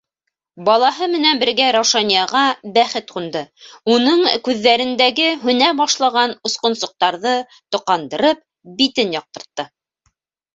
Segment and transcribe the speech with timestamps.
[0.67, 2.39] Балаһы менән бергә Раушанияға
[2.77, 3.43] бәхет ҡунды,
[3.97, 7.35] уның күҙҙәрендәге һүнә башлаған осҡонсоҡтарҙы
[7.77, 8.43] тоҡандырып,
[8.83, 9.67] битен яҡтыртты.